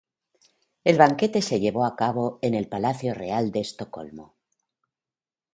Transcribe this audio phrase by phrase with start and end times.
[0.83, 4.33] El banquete se llevó a cabo en el Palacio Real de Estocolmo.